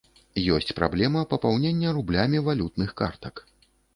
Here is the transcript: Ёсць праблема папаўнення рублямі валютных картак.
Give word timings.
Ёсць 0.53 0.71
праблема 0.79 1.21
папаўнення 1.33 1.93
рублямі 1.97 2.43
валютных 2.47 2.89
картак. 3.03 3.35